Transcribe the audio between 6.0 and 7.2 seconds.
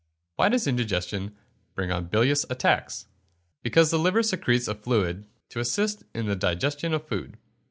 in the digestion of